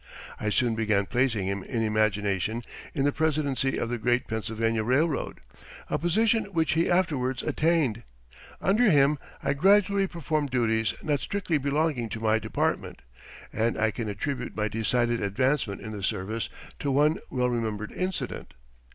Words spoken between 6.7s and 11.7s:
he afterwards attained. Under him I gradually performed duties not strictly